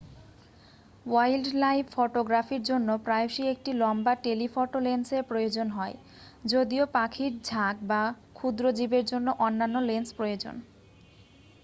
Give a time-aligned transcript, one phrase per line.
[1.05, 5.95] wildlife ফটোগ্রাফির জন্য প্রায়শই একটি লম্বা টেলিফটো লেন্সের প্রয়োজন হয়
[6.45, 8.01] যদিও পাখির ঝাঁক বা
[8.35, 10.55] ক্ষুদ্র জীবের জন্য অন্যান্য লেন্স প্রয়োজন